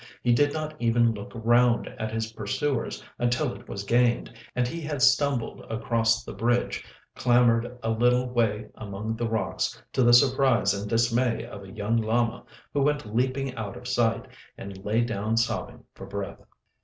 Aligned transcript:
He 0.23 0.33
did 0.33 0.51
not 0.51 0.73
even 0.79 1.13
look 1.13 1.31
round 1.35 1.87
at 1.87 2.11
his 2.11 2.31
pursuers 2.33 3.03
until 3.19 3.53
it 3.53 3.69
was 3.69 3.83
gained, 3.83 4.33
and 4.55 4.67
he 4.67 4.81
had 4.81 4.99
stumbled 4.99 5.61
across 5.69 6.23
the 6.23 6.33
bridge, 6.33 6.83
clambered 7.15 7.77
a 7.83 7.91
little 7.91 8.27
way 8.27 8.69
among 8.73 9.15
the 9.15 9.27
rocks, 9.29 9.79
to 9.93 10.01
the 10.01 10.11
surprise 10.13 10.73
and 10.73 10.89
dismay 10.89 11.45
of 11.45 11.61
a 11.63 11.71
young 11.71 11.97
llama, 11.97 12.43
who 12.73 12.81
went 12.81 13.15
leaping 13.15 13.53
out 13.53 13.77
of 13.77 13.87
sight, 13.87 14.25
and 14.57 14.83
lay 14.83 15.01
down 15.01 15.37
sobbing 15.37 15.83
for 15.93 16.07
breath. 16.07 16.43